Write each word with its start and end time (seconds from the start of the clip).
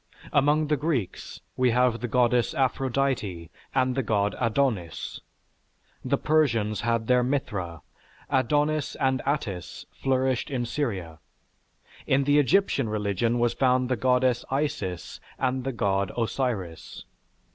Among 0.33 0.65
the 0.65 0.77
Greeks 0.77 1.41
we 1.55 1.69
have 1.69 1.99
the 2.01 2.07
Goddess 2.07 2.55
Aphrodite 2.55 3.51
and 3.75 3.93
the 3.93 4.01
God 4.01 4.35
Adonis. 4.41 5.21
The 6.03 6.17
Persians 6.17 6.81
had 6.81 7.05
their 7.05 7.21
Mithra. 7.21 7.83
Adonis 8.27 8.95
and 8.95 9.21
Attis 9.27 9.85
flourished 9.91 10.49
in 10.49 10.65
Syria. 10.65 11.19
In 12.07 12.23
the 12.23 12.39
Egyptian 12.39 12.89
religion 12.89 13.37
was 13.37 13.53
found 13.53 13.89
the 13.89 13.95
Goddess 13.95 14.43
Isis 14.49 15.19
and 15.37 15.65
the 15.65 15.71
God 15.71 16.11
Osiris. 16.17 17.05